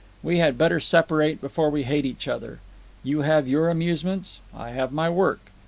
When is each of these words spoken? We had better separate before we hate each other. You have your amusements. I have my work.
We 0.23 0.39
had 0.39 0.57
better 0.57 0.79
separate 0.79 1.41
before 1.41 1.69
we 1.69 1.83
hate 1.83 2.05
each 2.07 2.27
other. 2.27 2.59
You 3.03 3.21
have 3.21 3.47
your 3.47 3.69
amusements. 3.69 4.39
I 4.51 4.71
have 4.71 4.91
my 4.91 5.11
work. 5.11 5.51